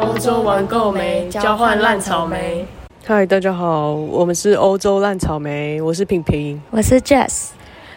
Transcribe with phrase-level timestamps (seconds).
[0.00, 1.28] 欧洲玩够没？
[1.28, 2.66] 交换烂草莓。
[3.04, 6.60] 嗨，大家好，我们是欧洲烂草莓，我是平平。
[6.70, 7.50] 我是 Jess。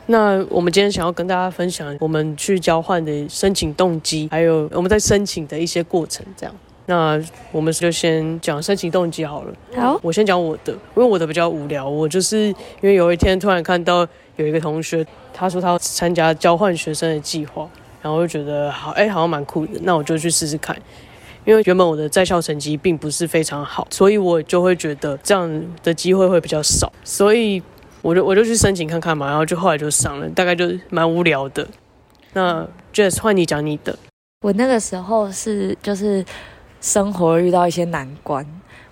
[0.05, 6.25] 那我们今天想要跟大家分享我们去交换的申请动机，还有我们在申请的一些过程。
[6.35, 6.55] 这样，
[6.89, 7.21] 那
[7.51, 9.53] 我们就先讲申请动机好了。
[9.75, 11.87] 好，我先讲我的，因为我的比较无聊。
[11.87, 14.07] 我就是因为有一天突然看到
[14.37, 17.69] 有一个同学，他说他要参加交换学生的计划，
[18.01, 20.75] 然后我就觉得好，哎、好像蛮酷的，那我就去试试看。
[21.45, 27.61] 因为原本我的在校成绩并不是非常好，所以我就会觉得这样的机会会比较少，所以
[28.01, 31.67] 我就我就去申请看看嘛，然后就后来就上了，大概就蛮无聊的。
[32.33, 33.95] 那 Jess 换你讲你的，
[34.41, 36.25] 我那个时候是就是
[36.81, 38.45] 生活遇到一些难关，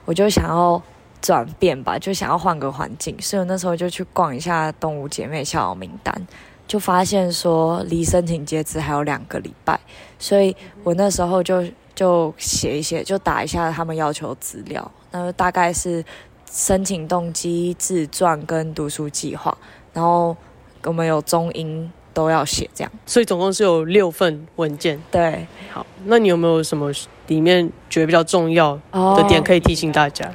[0.05, 0.81] 我就想要
[1.21, 6.27] 转变吧，就想要换个环境，所以我那时候就去逛一下动物姐妹校友名单，
[6.67, 9.79] 就发现说离申请截止还有两个礼拜，
[10.19, 11.63] 所以我那时候就
[11.95, 16.03] 就写一写，就打一下他们要求资料，那大概是
[16.51, 19.57] 申请动机、自传跟读书计划，
[19.93, 20.35] 然后
[20.83, 25.01] 我们有中英都要写，这样所以总共是有六份文件。
[25.09, 25.47] 对。
[25.71, 26.91] 好，那你有没有什么
[27.27, 30.29] 里面觉得比较重要的点可以提醒大家？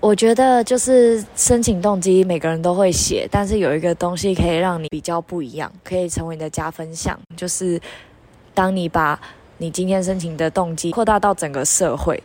[0.00, 7.78] 我觉得就是申请动机，每个人都会写，但是有一个东西可以让你比较不一样，可以成为你的加分项，就是
[8.54, 9.20] 当你把
[9.58, 12.22] 你今天申请的动机扩大到整个社会。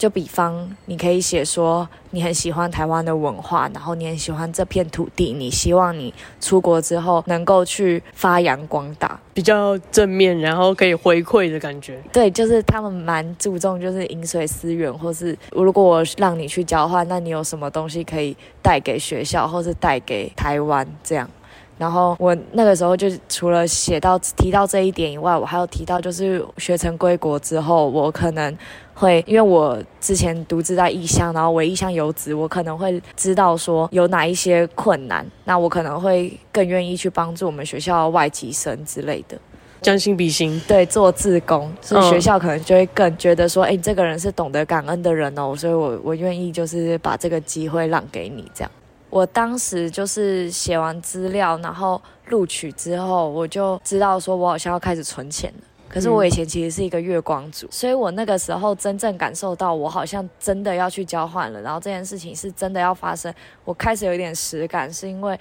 [0.00, 12.02] 就比方，你可以写说你很喜欢台湾的文化，然后你很喜欢这片土地，你希望你出国之后能够去发扬光大，比较正面，然后可以回馈的感觉。
[12.10, 21.28] 对，就是他们蛮注重就是饮水思源，或是如果我让你去交换，那你有什么东西可以带给学校，或是带给台湾这样。
[21.76, 28.54] 然后我那个时候就除了写到提到这一点以外，我还有提到就是学成归国之后，我可能
[29.00, 39.38] 会因为我之前独自在异乡，然后为异乡游子，我可能会知道说有哪一些困难，那我可能会更愿意去帮助我们学校外籍生之类的。
[39.80, 48.70] 将心比心，对，做自工，所以嗯学校可能就会更觉得说，哎、你这个人是懂得感恩的人哦，所以我我愿意就是把这个机会让给你这样。
[49.08, 55.64] 我当时就是写完资料，然后录取之后，我就知道说我好像要开始存钱了。
[55.92, 63.34] 可是我以前其实是一个月光族，所以我那个时候真正感受到我好像真的要去交换了，然后这件事情是真的要发生，
[63.64, 65.38] 我开始有一点实感，是因为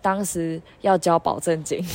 [0.00, 1.80] 当时要交保证金。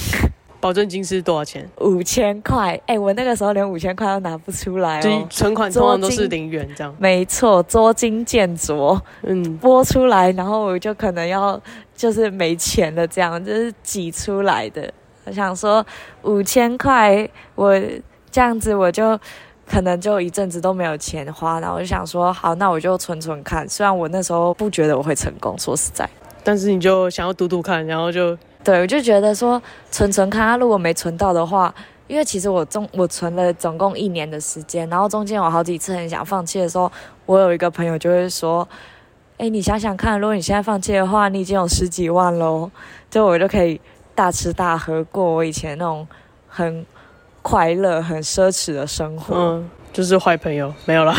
[0.59, 1.69] 保证金是多少钱？
[1.81, 5.27] 五千块，哎，我那个时候连五千块都拿不出来就是哦。
[5.29, 6.95] 存款通常都是零元这样。
[6.97, 11.61] 没错，捉襟见肘，嗯，拨出来，然后我就可能要
[11.95, 14.91] 就是没钱了，这样就是挤出来的。
[15.27, 15.85] 我想说
[16.21, 17.77] 五千块，我
[18.31, 19.19] 这样子我就
[19.69, 23.67] 可能就一阵子都没有钱花，然后我就想说，好，那我就存存看。
[23.67, 26.09] 虽然我那时候不觉得我会成功，说实在。
[26.43, 29.61] 但是你就想要赌赌看，然后就对，我就觉得说
[29.91, 31.75] 存存看，他如果没存到的话，
[32.07, 36.89] 因为其实我中我存了总共一年的时间，然后中间有好几次很想放弃的时候，
[37.25, 38.65] 我有一个朋友就会说
[39.37, 42.71] ：“哎，你想想看，如果你现在放弃的话，你已经有十几万喽，
[43.09, 43.81] 就我就可以
[44.17, 46.07] 大吃大喝，过我以前那种
[46.47, 46.83] 很
[47.43, 49.35] 快乐、很奢侈的生活。
[49.35, 51.15] 嗯，就是坏朋友没有啦。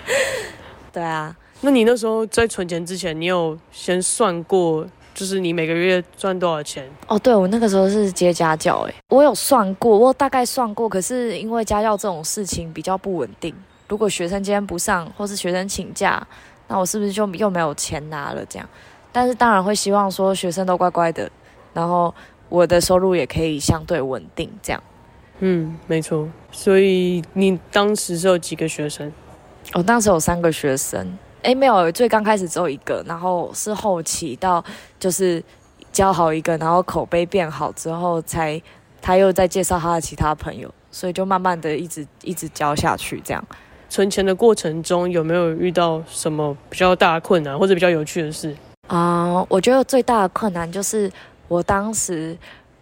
[0.92, 6.86] 对啊，那你那时候在存钱之前，你有先算过，就是你每个月赚多少钱？
[7.06, 13.54] 哦，对，我那个时候是接家教，诶，我有算过，我大概算过，可是因为家教这种事情比较不稳定，
[13.88, 16.22] 如果学生今天不上，或是学生请假，
[16.68, 18.44] 那我是不是就又没有钱拿了？
[18.44, 18.68] 这样，
[19.10, 21.30] 但是当然会希望说学生都乖乖的，
[21.74, 22.14] 然后
[22.48, 24.82] 我的收入也可以相对稳定，这样。
[25.40, 26.26] 嗯，没错。
[26.50, 29.12] 所以你当时是有几个学生？
[29.74, 34.64] 我当时有三个学生，诶，没有，最刚开始只有一个，然后是后期到
[34.98, 35.42] 就是
[35.90, 38.60] 教好一个，然后口碑变好之后，才
[39.02, 43.44] 他又再介绍他的其他朋友，所以就慢慢的一直一直教下去，这样。
[43.88, 48.54] 存钱的过程中有没有遇到什么比较大的困难或者比较有趣的事？
[48.88, 51.10] 啊、我觉得最大的困难就是
[51.48, 52.36] 我当时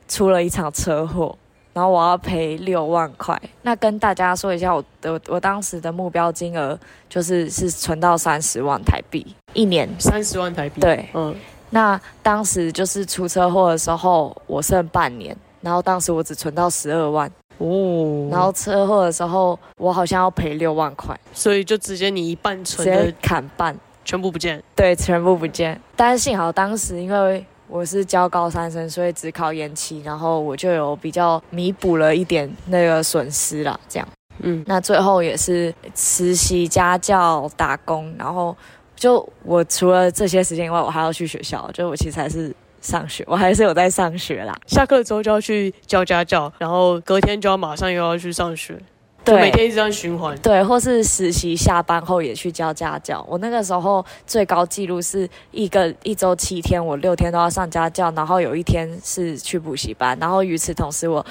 [0.08, 1.36] 出了一场车祸，
[1.72, 3.40] 然后我要赔六万块。
[3.62, 6.78] 那跟大家说一下，我的我当时的目标金额
[7.08, 9.88] 就是是存到三十万台币一年。
[9.98, 11.34] 三十万台币。，对，嗯，
[11.70, 23.74] 那当时就是出车祸的时候，我剩半年，然后当时我只存到十二万，哦，然后车祸的时候我好像要赔六万块，所以就直接你一半直接存的砍半，
[24.04, 24.62] 全部不见。
[24.76, 25.80] 对，全部不见。
[25.96, 33.80] 但是幸好当时因为我是教高三生，所以只考延期，然后我就有比较弥补了一点那个损失啦。
[33.88, 34.06] 这样，
[34.40, 38.54] 嗯，那最后也是实习、家教、打工，然后
[38.94, 44.54] 就我除了这些时间以外，我还要去学校，就我其实还是上学，我还是有在上学啦。
[44.66, 48.78] 下课之后就要去教家教，然后隔天就要马上又要去上学，
[49.24, 50.36] 就每天一直这样循环。
[50.38, 53.24] 对，或是实习下班后也去教家教。
[53.28, 61.24] 我那个时候最高记录是一个一周七天，我六天都要上家教，然后有一天是去补习班，然后与此同时我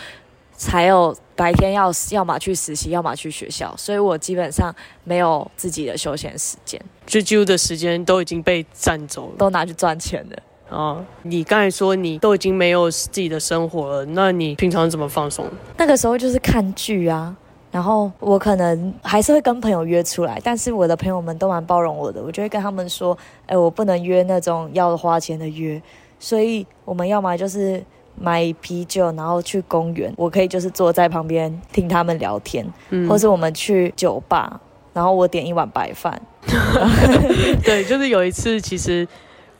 [0.55, 4.73] 才有白天要要么去实习，要么去学校，所以我基本上
[5.03, 9.33] 没有自己的休闲时间，就几乎的时间都已经被占走了。
[9.37, 10.37] 都拿去赚钱了。
[10.69, 15.45] 啊，你刚才说你都已经没有自己的生活了，那你平常怎么放松？
[15.75, 17.35] 那个时候就是看剧啊，
[17.71, 25.81] 然后我可能还是会跟朋友约出来，但是我的朋友们都蛮包容我的，我就会跟他们说，哎，我不能约那种要花钱的约，
[26.19, 27.81] 所以我们要么就是
[28.19, 33.07] 买啤酒，然后去公园，我可以就是坐在旁边听他们聊天，嗯。
[33.07, 34.59] 或是我们去酒吧，
[34.93, 36.21] 然后我点一碗白饭，
[37.63, 39.07] 对，就是有一次，其实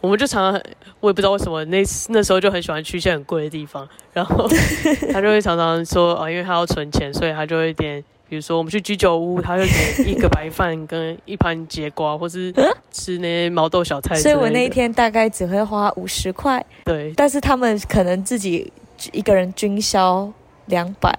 [0.02, 0.62] 我们就常常，
[1.00, 4.48] 我也不知道为什么那那时候就很喜欢去一些很贵的地方，然后
[5.14, 12.52] 他就会常常说啊，因为他要存钱，所以他就会点，比如说我们去居酒屋，他就点一个白饭跟一盘节瓜，或是
[12.92, 14.16] 吃那些毛豆小菜。
[14.16, 18.74] 所以我那一天大概只会花五十块，对，但是他们可能自己
[19.12, 20.32] 一个人均销
[20.66, 21.16] 两百，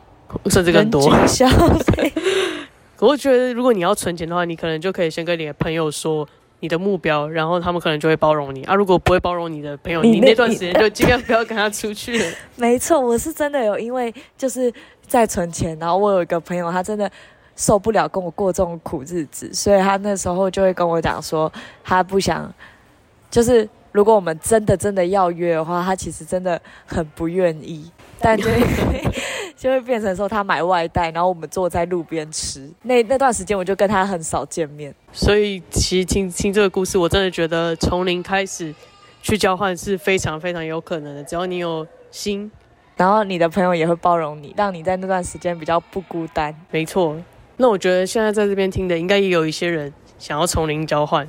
[0.50, 1.08] 甚至更多。
[1.08, 1.48] 人均消
[1.78, 2.12] 费。
[2.98, 6.28] 我觉得，如果你要存钱的话，你可能就可以先跟你的朋友说
[6.62, 8.74] 你的目标，然后他们可能就会包容你啊。
[8.74, 12.32] 如果不会包容你的朋友，你那段时间就尽量不要跟他出去了。
[12.54, 14.72] 没错，我是真的有，因为就是
[15.04, 17.10] 在存钱，然后我有一个朋友，他真的
[17.56, 22.48] 受不了跟我过这种苦日子，所以他那时候就会跟我讲说，他不想，
[23.28, 27.90] 就是如果我们真的真的要约的话，他其实真的很不愿意，
[28.22, 28.62] 但就会
[29.56, 32.70] 就会变成说他买外带，然后我们坐在路边吃。
[32.82, 34.94] 那那段时间我就跟他很少见面。
[35.12, 38.74] 所以其实听听这个故事，我真的觉得从零开始
[39.22, 42.50] 去交换是非常非常有可能的，只要你有心。
[42.96, 46.54] 然后你的朋友也会包容你，让你在那段时间比较不孤单。
[46.70, 47.16] 没错，
[47.56, 51.26] 那我觉得现在在这边听的，应该也有一些人想要从零交换，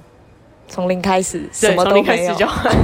[0.68, 2.36] 从零开始，什，么都没有。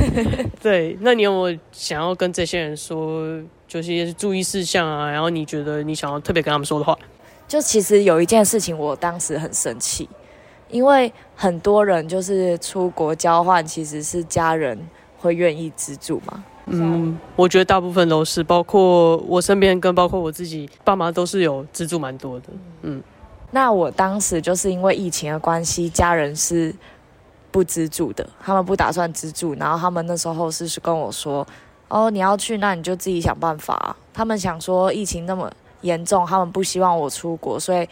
[0.61, 5.09] 对，那你有没有想要跟这些人说，就是一些注意事项啊？
[5.09, 6.97] 然后你觉得你想要特别跟他们说的话？
[7.47, 10.07] 就其实有一件事情，我当时很生气，
[10.69, 14.77] 因为很多人就是出国交换，其实是家人
[15.17, 16.43] 会愿意资助嘛。
[16.67, 22.45] 嗯，我觉得大部分都是，包括我身边跟包括我自己爸妈都是有资助蛮多的。
[22.83, 23.01] 嗯，
[23.49, 26.71] 那我当时就是因为疫情的关系，家人是
[27.51, 31.45] 不资助的，他们不打算资助，然后他们那时候是是跟我说，
[31.87, 35.51] 哦，你要去，那你就自己想办法啊、他们想说疫情那么
[35.81, 37.87] 严重，他们不希望我出国，所以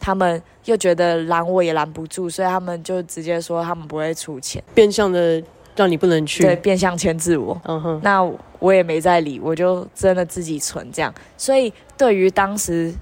[0.00, 5.42] 他们又觉得拦我也拦不住，所以他们就直接说他们不会出钱，变相的
[5.76, 6.42] 让你不能去。
[6.42, 7.60] 对，变相牵制我。
[7.64, 8.22] 嗯哼，那
[8.58, 11.12] 我也没在理，我就真的自己存这样。
[11.36, 12.94] 所以对于当时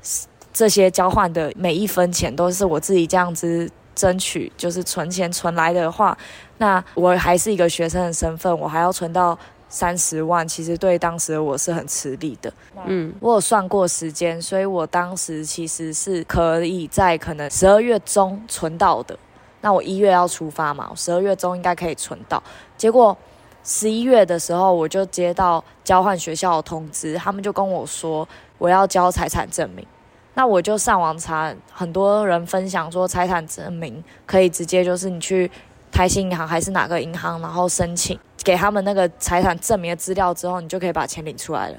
[0.53, 6.17] 这些交换的每一分钱都是我自己这样子争取，就是存钱存来的话，
[6.57, 9.39] 那我还是一个学生的身份，我还要存到
[9.69, 12.51] 三十万，其实对当时的我是很吃力的。
[12.87, 19.15] 嗯，我有算过时间，所以我当时其实是可以在可能十二月中存到的。
[19.61, 22.43] 那我一月要出发嘛，十二月中应该可以存到。
[22.79, 23.15] 结果
[23.63, 29.87] 十一月的时候，我就接到交换学校的通知，他们就跟我说我要交财产证明。
[30.35, 35.51] 那我就上网查，很多人分享说财产证明可以直接就是你去
[35.91, 41.77] 台新银行还是哪个银行，然后申请给他们那个财产证明的资料之后，你就可以把钱领出来了。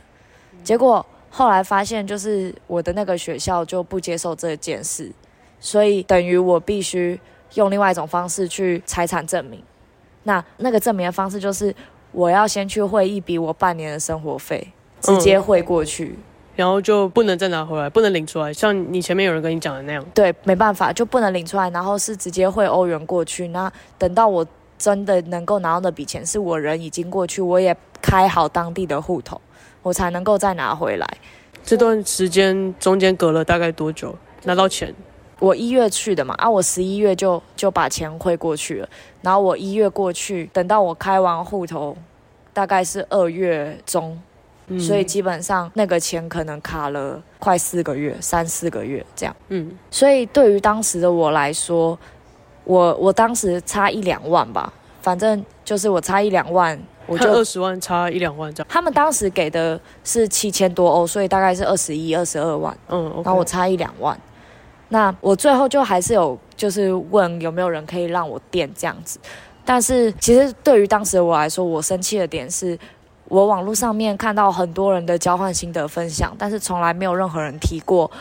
[0.64, 5.12] 结果后来发现，就是我的那个学校就不接受这件事，
[5.60, 7.20] 所以等于我必须
[7.54, 9.64] 用另外一种方式去财产证明。
[10.24, 11.74] 那那个证明的方式就是，
[12.12, 16.20] 我要先去汇一笔我半年的生活费，直接汇过去。
[16.56, 20.06] 然后就不能再拿回来，不能领出来，像你前面有人跟你讲的那样。
[20.14, 23.48] 对，没办法，就不能领出来，然后是直接汇欧元过去。
[23.48, 24.46] 那等到我
[24.78, 29.40] 真的能够拿到那笔钱，是我人已经过去，我也开好当地的户头，
[29.82, 31.08] 我才能够再拿回来。
[31.64, 34.94] 这段时间中间隔了大概多久拿到钱？
[35.40, 38.90] 我一月去的嘛，啊，我十一月就就把钱汇过去了，
[39.24, 41.98] 然后我一月过去，等到我开完户头，
[42.54, 44.22] 大概是二月中，
[44.72, 49.36] 嗯所以基本上那个钱可能卡了快四个月，三四个月这样。
[49.50, 51.98] 嗯，所以对于当时的我来说，
[52.64, 58.68] 我我当时差一两万吧，反正就是我差一两万，我就看二十万差一两万这样。
[58.70, 64.18] 他们当时给的是七千多欧，所以大概是二十一、二十二万，嗯然后我差一两万。
[64.90, 69.20] 那我最后就还是有就是问有没有人可以让我垫这样子，
[69.66, 72.80] 但是其实对于当时的我来说，我生气的点是。
[73.32, 78.12] 我网络上面看到很多人的交换心得分享，但是从来没有任何人提过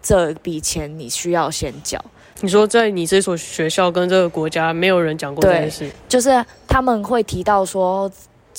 [0.00, 2.00] 这笔钱你需要先缴。
[2.40, 8.08] 你说在你这所学校跟这个国家，没有人讲过这件事，就是他们会提到说。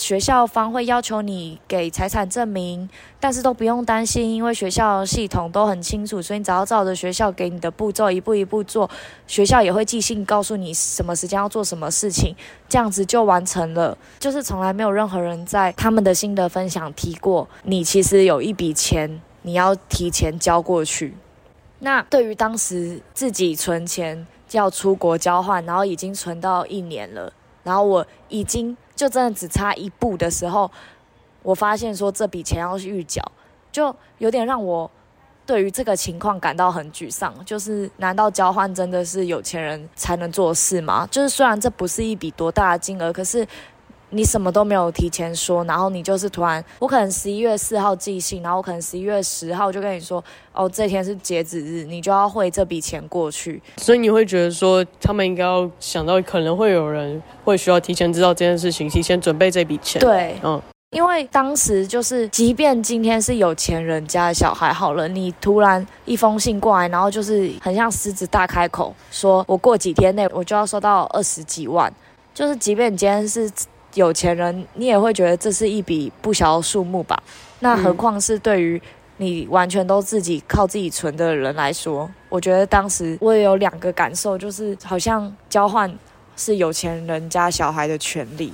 [0.02, 2.90] 学校方会要求你给财产证明，
[3.20, 8.90] 但是都不用担心，因为学校系统都很清楚，所以你只要照着学校给你的步骤一步一步做，
[9.28, 12.36] 学校也会寄信告诉你什么时间要做什么事情，
[12.68, 13.96] 这样子就完成了。
[14.20, 21.16] 就是从来没有任何人在他们的心得分享提过，你其实有一笔钱你要提前交过去。
[21.80, 27.32] 那对于当时自己存钱要出国交换，然后已经存到一年了，
[27.64, 28.76] 然后我已经。
[28.94, 30.70] 就真的只差一步的时候，
[31.42, 33.20] 我发现说这笔钱要预缴，
[33.72, 34.92] 就有点让我
[35.44, 37.34] 对于这个情况感到很沮丧。
[37.44, 41.08] 就是难道交换真的是有钱人才能做事吗？
[41.10, 43.48] 就是虽然这不是一笔多大的金额，可是。
[44.14, 53.62] 你什么都没有提前说，然后你就是突然，我可能十一月四号寄信，然后我可能十一月十号就跟你说，哦，这天是截止日，你就要汇这笔钱过去。
[53.78, 60.02] 所以你会觉得说，他们应该要想到可能会有人会需要提前知道这件事情，提前准备这笔钱。
[60.02, 71.90] 对，嗯，因为当时就是，即便今天是有钱人家的小孩好了，你突然一封信过来，然后就是很像狮子大开口，说我过几天内我就要收到二十几万，
[72.34, 73.50] 就是即便你今天是。
[73.96, 77.22] 有钱人，你也会觉得这是一笔不小的数目吧？
[77.60, 78.82] 那何况是对于
[79.18, 85.94] 你完全都自己靠自己存的人来说，我觉得当时我也有两个感受，就是好像交换
[86.36, 88.52] 是有钱人家小孩的权利，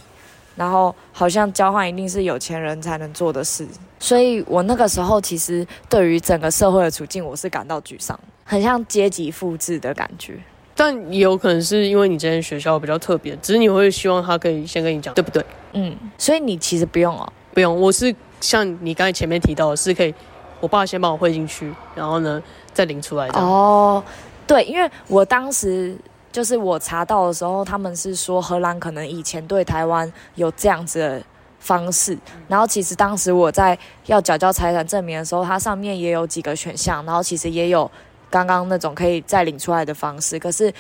[0.56, 3.65] 然后好像交换一定是有钱人才能做的事，
[4.00, 10.38] 所以我那个时候其实对于整个社会的处境，我是感到沮丧，很像阶级复制的感觉。
[10.79, 15.43] 但也有可能是因为你这间学校比较特别，只是你会希望他可以先跟你讲，对不对？
[15.74, 17.81] 嗯，所以你其实不用哦，不用。
[17.81, 20.13] 我是像你刚才前面提到的，是可以
[20.60, 22.39] 我爸先把我汇进去，然后呢
[22.74, 23.39] 再领出来的。
[23.39, 24.03] 哦，
[24.46, 25.98] 对，因为我当时
[26.31, 31.24] 就是我查到的时候，他们是说荷兰可能以前对台湾有这样子的
[31.60, 32.15] 方式，
[32.48, 37.89] 然后其实当时我在要缴交财产证明的时候，它上面也有几个选项，然后其实也有。
[38.29, 40.74] 刚刚那种可以再领出来的方式，可是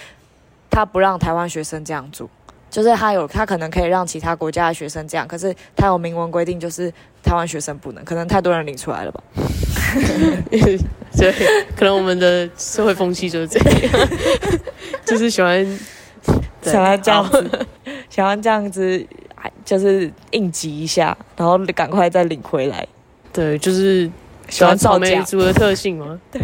[0.69, 2.29] 他不让台湾学生这样做，
[2.69, 6.91] 就是他有他可能可以让其他国家的学生这样，可是他有明文规定，就是
[7.23, 9.23] 台湾学生不能，可能太多人领出来了吧？
[11.17, 11.33] 对，
[11.75, 14.09] 可能我们的社会风气就是这样，
[15.05, 15.65] 就是喜欢
[16.61, 17.67] 想要这样子，
[18.09, 19.07] 想要这样子，
[19.63, 22.85] 就是应急一下，然后赶快再领回来。
[23.31, 24.11] 对，就是
[24.49, 26.19] 喜欢草莓族的特性吗？
[26.31, 26.41] 对。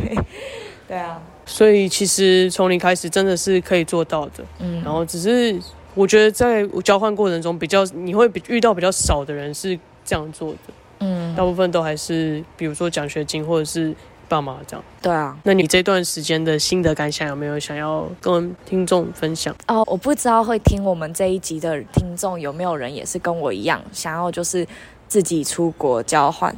[0.93, 4.45] 对啊，所以其实从零开始真的是可以做到的。
[4.59, 5.59] 嗯，然后只是
[5.95, 10.57] 我觉得在交换过程中比较你会遇到比较少的人是这样做的。
[10.99, 13.91] 嗯，大部分都还是比如说奖学金或者是
[14.29, 14.85] 爸妈这样。
[15.01, 19.55] 对啊，那你这段时间的心得感想有没有想要跟听众分享？
[19.67, 24.63] 哦，我不知道会听我们这一集的听众有没有人也是跟我一样想要就是
[25.07, 26.55] 自己出国交换。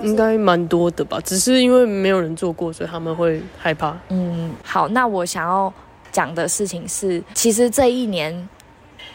[0.00, 3.96] 应该蛮多的吧，只是因为没有人做过，所以他们会害怕。
[4.08, 5.72] 嗯，好，那我想要
[6.10, 8.48] 讲的事情是，其实这一年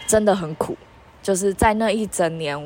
[0.05, 0.77] 真的很苦，
[1.23, 2.57] 就是在那一整年，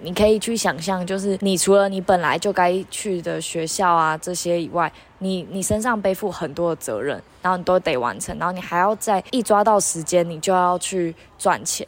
[0.00, 11.86] 你可以去想象，就是你除了你本来就该去的学校啊这些以外，你你身上背负很多的责任，然后你都得完成，然后你还要在一抓到时间，你就要去赚钱，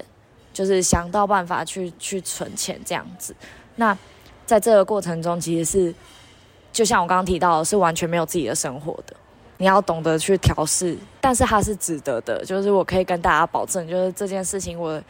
[0.53, 3.35] 就是想到办法去去存钱这样子，
[3.77, 3.97] 那。
[4.51, 5.95] 在这个过程中，其实是
[6.73, 9.15] 就像我刚刚提到，的，是完全没有自己的生活的。
[9.59, 12.45] 你要懂得去调试，但是它是值得的。
[12.45, 15.01] 就是我可以跟大家保证，就是这件事情，我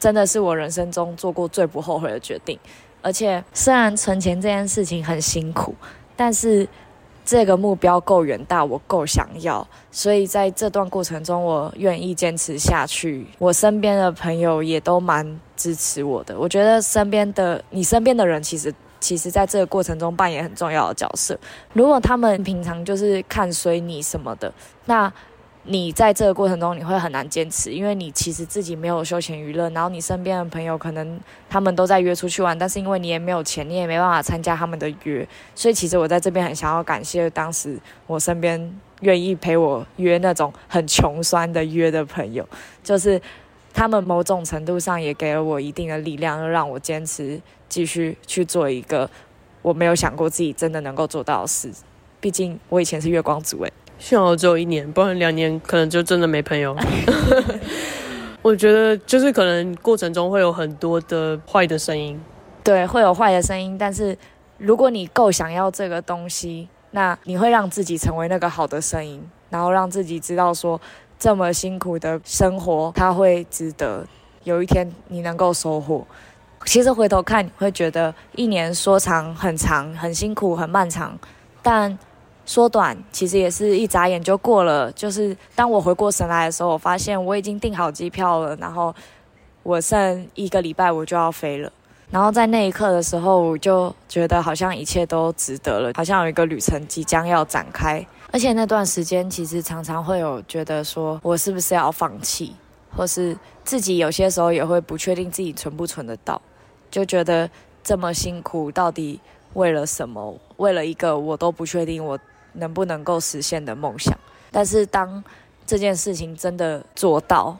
[0.00, 2.58] 真的是我人生中做过最不后悔的决定。
[3.00, 5.72] 而且，虽然存钱这件事情很辛苦，
[6.16, 6.68] 但是。
[7.24, 13.26] 这个目标够远大，我够想要，所以在这段过程中，我愿意坚持下去。
[13.38, 16.38] 我身边的朋友也都蛮支持我的。
[16.38, 21.38] 我觉得身边的你身边的人，其实其实在这个过程中扮演很重要的角色。
[21.72, 24.52] 如果他们平常就是看随你什么的，
[24.86, 25.12] 那。
[25.64, 42.48] 你在这个过程中，你会很难坚持，因为你其实自己没有休闲娱乐，然后你身边的朋友可能他们都在约出去玩，但是因为你也没有钱，你也没办法参加他们的约，所以其实我在这边很想要感谢当时我身边愿意陪我约那种很穷酸的约的朋友，
[42.82, 43.20] 就是
[43.74, 47.38] 他们某种程度上也给了我一定的力量，让我坚持
[47.68, 49.08] 继续去做一个
[49.60, 51.70] 我没有想过自己真的能够做到的事。
[52.18, 56.74] 毕竟我以前是月光族诶，幸好只有一年，不然两年可能就真的没朋友。
[58.42, 62.18] 我觉得就是可能过程中会有很多的坏的声音，
[62.64, 64.16] 对，会有坏的声音，但是
[64.56, 70.80] 如果你够想要这个东西，那你会让自己成为那个好的声音，然后让自己知道说
[71.18, 74.06] 这么辛苦的生活它会值得，
[74.44, 76.06] 有一天你能够收获。
[76.64, 81.18] 其实回头看，你会觉得一年说长很长，很辛苦，很漫长，
[81.62, 81.98] 但。
[82.46, 84.90] 缩短其实也是一眨眼就过了。
[84.92, 88.94] 就是当我回过神来的时候，我发现我已经订好机票了，然后
[89.62, 91.72] 我剩一个礼拜我就要飞了。
[92.10, 98.04] 然后在那一刻的时候，我就觉得好像一切都值得了，好像有一个旅程即将要展开。
[98.32, 102.56] 而且那段时间其实常常会有觉得说，我是不是要放弃，
[102.96, 106.42] 或是自己有些时候也会不确定自己存不存得到，
[106.90, 107.48] 就觉得
[107.84, 109.20] 这么辛苦到底
[109.54, 110.36] 为了什么？
[110.56, 112.18] 为了一个我都不确定我。
[112.54, 114.16] 能不能够实现的梦想？
[114.50, 115.22] 但是当
[115.66, 117.56] 这件事情真的做到，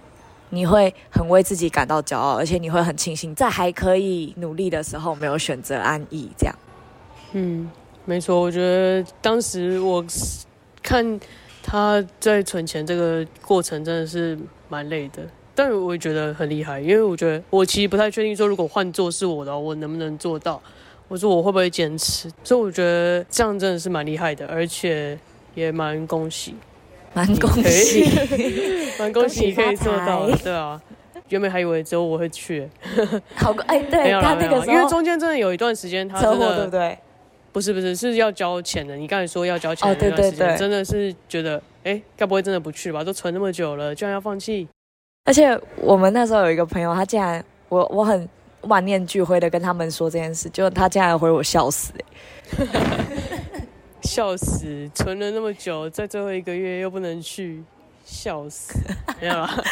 [0.48, 6.28] 你会很为自己感到骄傲，而且你会很庆幸在还可以努力的时候没有选择安逸。
[6.36, 6.54] 这样，
[7.32, 7.70] 嗯，
[8.04, 8.40] 没错。
[8.40, 10.04] 我觉得当时我
[10.82, 11.20] 看
[11.62, 14.36] 他在存钱这个过程真的是
[14.68, 15.22] 蛮累的，
[15.54, 20.60] 但我也觉得很厉害，因为我觉得我其实不太确定说，如果换做是我的，我能不能做到。
[21.10, 22.30] 我说我会不会坚持？
[22.44, 25.18] 所以我觉得这样真的是蛮厉害的，而且
[25.56, 26.54] 也蛮恭喜，
[27.12, 28.04] 蛮恭喜，
[28.96, 30.80] 蛮恭喜你可以做到，对啊。
[31.28, 32.68] 原本还以为只有我会去，
[33.34, 36.96] 好哎，对他那个因为中间真的有一段时间，他车祸对不对？
[37.50, 38.94] 不是不是是要交钱的。
[38.94, 43.02] 你刚才说要交钱的那段时间，真的是觉得哎，该不会真的不去吧？
[43.02, 44.68] 都存那么久了，居然要放弃。
[45.24, 48.28] 而且我们那时候有一个朋友，他竟然我我很。
[48.62, 51.92] 万念俱灰的跟他们说这件事，就他竟然回我笑死
[52.58, 52.66] 哎，
[54.02, 54.90] 笑死！
[54.94, 57.62] 存了那么久，在最后一个月又不能去，
[58.04, 58.74] 笑死！
[59.20, 59.62] 没有啦，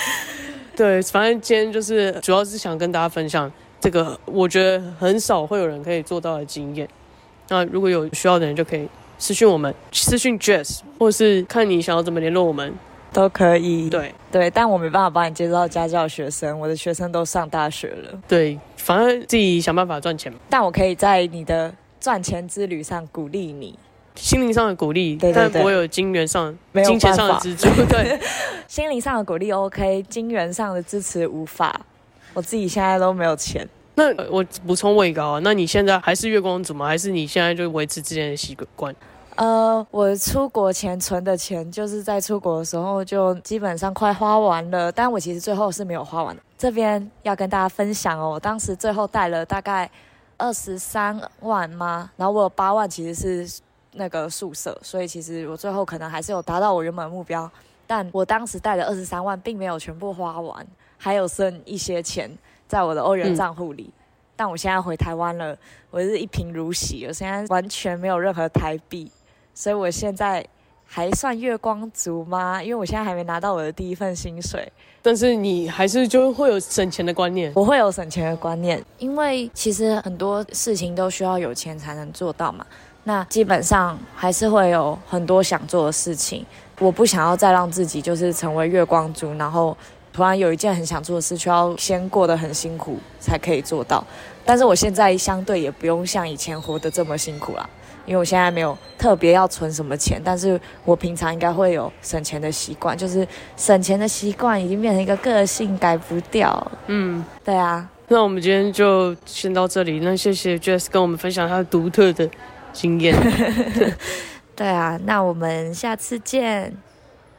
[0.76, 6.88] 对，反正今天就是主要是想跟大家分享这个，我觉得很少会有人可以做到的经验。
[7.48, 12.74] 那如果有需要的人，就可以私讯我们，私讯 Jess，或是看你想要怎么联络我们。
[13.12, 18.18] 都可以，对对，但我没办法帮你介绍家教学生，我的学生都上大学了。
[18.28, 20.32] 对，反正自己想办法赚钱。
[20.48, 23.78] 但我可以在你的赚钱之旅上鼓励你，
[24.14, 27.68] 心灵上的鼓励，但不会有金元上、金钱上的支柱。
[27.88, 28.18] 对，
[28.68, 31.80] 心灵上的鼓励 OK，金元上的支持无法。
[32.34, 33.66] 我自己现在都没有钱。
[33.94, 36.86] 那我补充问一个啊，那你现在还是月光族吗？
[36.86, 38.94] 还是你现在就维持之前的习惯？
[39.38, 46.42] 呃，我出国前存的钱，就是在出国的时候就基本上快花完了，但我其实最后是没有花完的。
[46.58, 49.88] 这边要跟大家分享哦，我当时最后带了大概
[50.36, 52.10] 二十三万吗？
[52.16, 57.48] 然后我有八万其实是那个宿舍，所以其实我最后可能还是有达到我原本的目标。
[57.86, 62.28] 但我当时带的二十三万并没有全部花完，还有剩一些钱
[62.66, 63.88] 在我的欧元账户里。
[64.34, 65.56] 但我现在回台湾了，
[65.92, 69.08] 我是一贫如洗，我现在完全没有任何台币。
[69.58, 70.46] 所以我现在
[70.86, 72.62] 还算月光族吗？
[72.62, 74.70] 因为我现在还没拿到我的第一份薪水。
[75.02, 77.52] 但是你还是就会有省钱的观念。
[77.56, 82.64] 我会有省钱的观念，因为其实很多事情都需要有钱才能做到嘛。
[83.02, 86.46] 那基本上还是会有很多想做的事情。
[86.78, 89.76] 我不想要再让自己就是成为月光族，然后
[90.12, 94.06] 突然有一件很想做的事，却要先过得很辛苦才可以做到。
[94.44, 97.68] 但是我现在相对也不用像以前活得这么辛苦了。
[98.08, 106.72] 因为我现在没有特别要存什么钱，但是我平常应该会有省钱的习惯，就是省钱的习惯已经变成一个个性，改不掉。
[106.86, 107.86] 嗯，对啊。
[108.08, 112.26] 那我们今天就先到这里，那谢谢 Jess 跟我们分享他独特的
[112.72, 113.14] 经验。
[114.56, 116.74] 对啊，那我们下次见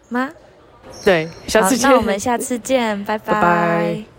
[0.10, 0.30] 吗？
[1.04, 1.90] 对，下次见。
[1.90, 4.19] 那我们下次见，拜拜。